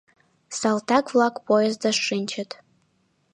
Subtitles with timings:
[0.59, 2.49] Салтак-влак поездыш шинчыт.